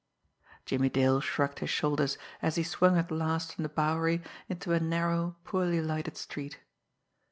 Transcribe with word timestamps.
Jimmie 0.65 0.89
Dale 0.89 1.21
shrugged 1.21 1.59
his 1.59 1.69
shoulders, 1.69 2.17
as 2.41 2.55
he 2.55 2.63
swung 2.63 2.97
at 2.97 3.11
last 3.11 3.53
from 3.53 3.61
the 3.61 3.69
Bowery 3.69 4.23
into 4.49 4.73
a 4.73 4.79
narrow, 4.79 5.35
poorly 5.43 5.79
lighted 5.79 6.17
street. 6.17 6.57